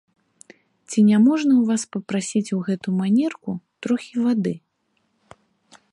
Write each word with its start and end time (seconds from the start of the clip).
Ці 0.93 0.99
няможна 1.09 1.53
ў 1.57 1.63
вас 1.69 1.81
папрасіць 1.95 2.53
у 2.57 2.61
гэту 2.69 2.87
манерку 3.03 3.51
трохі 3.87 4.15
вады? 4.25 4.55